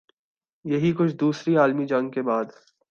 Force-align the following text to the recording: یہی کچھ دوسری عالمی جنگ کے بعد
یہی 0.65 0.91
کچھ 0.97 1.15
دوسری 1.15 1.55
عالمی 1.57 1.85
جنگ 1.85 2.09
کے 2.09 2.21
بعد 2.21 2.45